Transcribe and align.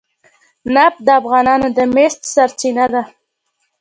نفت 0.75 0.99
د 1.07 1.09
افغانانو 1.19 1.67
د 1.77 1.79
معیشت 1.93 2.21
سرچینه 2.33 2.85
ده. 2.93 3.01